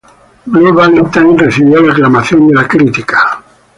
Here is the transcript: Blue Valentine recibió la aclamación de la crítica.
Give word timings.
Blue 0.47 0.73
Valentine 0.73 1.37
recibió 1.37 1.79
la 1.79 1.93
aclamación 1.93 2.47
de 2.47 2.55
la 2.55 2.67
crítica. 2.67 3.43